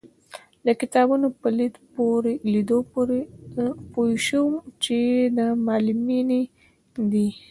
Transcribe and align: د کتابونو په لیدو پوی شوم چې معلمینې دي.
د 0.65 0.67
کتابونو 0.81 1.27
په 1.41 1.47
لیدو 2.53 2.77
پوی 3.93 4.13
شوم 4.27 4.51
چې 4.83 4.89
معلمینې 5.67 6.41
دي. 7.11 7.27